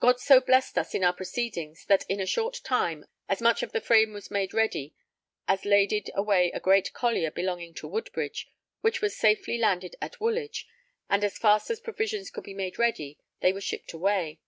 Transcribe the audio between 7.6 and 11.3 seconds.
to Woodbridge, which was safely landed at Woolwich; and